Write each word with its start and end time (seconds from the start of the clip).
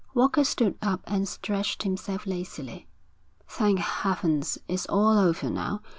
Walker 0.15 0.43
stood 0.43 0.79
up 0.81 1.01
and 1.05 1.27
stretched 1.27 1.83
himself 1.83 2.25
lazily. 2.25 2.87
'Thank 3.47 3.77
heavens, 3.77 4.57
it's 4.67 4.87
all 4.87 5.19
over 5.19 5.47
now. 5.47 5.83